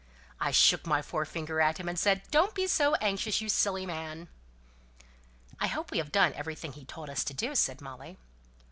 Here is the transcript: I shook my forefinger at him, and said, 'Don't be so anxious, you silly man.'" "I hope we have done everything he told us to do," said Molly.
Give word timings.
I 0.39 0.49
shook 0.49 0.87
my 0.87 1.03
forefinger 1.03 1.61
at 1.61 1.79
him, 1.79 1.87
and 1.87 1.99
said, 1.99 2.23
'Don't 2.31 2.55
be 2.55 2.65
so 2.65 2.95
anxious, 2.95 3.39
you 3.39 3.49
silly 3.49 3.85
man.'" 3.85 4.29
"I 5.59 5.67
hope 5.67 5.91
we 5.91 5.99
have 5.99 6.11
done 6.11 6.33
everything 6.33 6.73
he 6.73 6.85
told 6.85 7.07
us 7.07 7.23
to 7.23 7.35
do," 7.35 7.53
said 7.53 7.81
Molly. 7.81 8.17